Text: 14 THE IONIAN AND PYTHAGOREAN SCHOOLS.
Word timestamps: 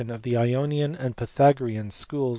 14 0.03 0.19
THE 0.23 0.35
IONIAN 0.35 0.95
AND 0.95 1.15
PYTHAGOREAN 1.15 1.91
SCHOOLS. 1.91 2.29